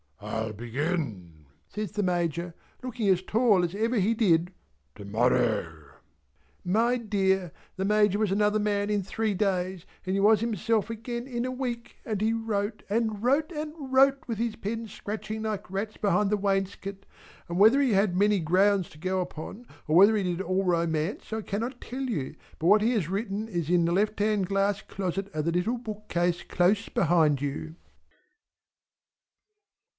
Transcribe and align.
"I'll 0.19 0.53
begin," 0.53 1.45
says 1.67 1.91
the 1.91 2.01
Major 2.01 2.55
looking 2.81 3.07
as 3.09 3.21
tall 3.21 3.63
as 3.63 3.75
ever 3.75 3.97
he 3.97 4.15
did, 4.15 4.51
"to 4.95 5.05
morrow." 5.05 5.93
My 6.63 6.97
dear 6.97 7.51
the 7.75 7.85
Major 7.85 8.17
was 8.17 8.31
another 8.31 8.57
man 8.59 8.89
in 8.89 9.03
three 9.03 9.33
days 9.35 9.85
and 10.05 10.15
he 10.15 10.19
was 10.19 10.39
himself 10.41 10.89
again 10.89 11.27
in 11.27 11.45
a 11.45 11.51
week 11.51 11.97
and 12.03 12.19
he 12.21 12.33
wrote 12.33 12.81
and 12.89 13.21
wrote 13.23 13.51
and 13.51 13.73
wrote 13.77 14.23
with 14.27 14.37
his 14.39 14.55
pen 14.55 14.87
scratching 14.87 15.43
like 15.43 15.69
rats 15.69 15.97
behind 15.97 16.29
the 16.31 16.37
wainscot, 16.37 17.05
and 17.47 17.59
whether 17.59 17.79
he 17.79 17.93
had 17.93 18.15
many 18.17 18.39
grounds 18.39 18.89
to 18.89 18.97
go 18.97 19.21
upon 19.21 19.67
or 19.87 19.95
whether 19.95 20.15
he 20.15 20.23
did 20.23 20.39
at 20.39 20.45
all 20.47 20.63
romance 20.63 21.31
I 21.31 21.41
cannot 21.41 21.81
tell 21.81 22.01
you, 22.03 22.35
but 22.57 22.67
what 22.67 22.81
he 22.81 22.93
has 22.93 23.07
written 23.09 23.47
is 23.47 23.69
in 23.69 23.85
the 23.85 23.91
left 23.91 24.19
hand 24.19 24.47
glass 24.47 24.81
closet 24.81 25.31
of 25.33 25.45
the 25.45 25.51
little 25.51 25.77
bookcase 25.77 26.41
close 26.41 26.89
behind 26.89 27.41
you. 27.41 27.75